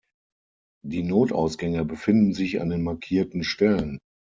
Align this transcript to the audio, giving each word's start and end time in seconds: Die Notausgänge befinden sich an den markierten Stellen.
Die 0.83 1.03
Notausgänge 1.03 1.85
befinden 1.85 2.33
sich 2.33 2.59
an 2.59 2.69
den 2.69 2.81
markierten 2.81 3.43
Stellen. 3.43 3.99